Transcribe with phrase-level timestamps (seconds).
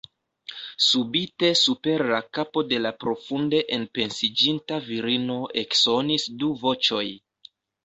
[0.85, 7.07] Subite super la kapo de la profunde enpensiĝinta virino eksonis du voĉoj.